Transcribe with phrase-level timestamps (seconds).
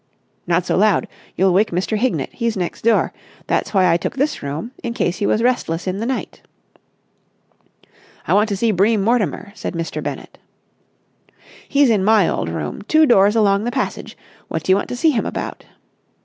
[0.47, 1.07] "Not so loud!
[1.35, 1.95] You'll wake Mr.
[1.95, 2.33] Hignett.
[2.33, 3.13] He's next door.
[3.45, 6.41] That's why I took this room, in case he was restless in the night."
[8.27, 10.01] "I want to see Bream Mortimer," said Mr.
[10.01, 10.39] Bennett.
[11.69, 14.17] "He's in my old room, two doors along the passage.
[14.47, 15.65] What do you want to see him about?"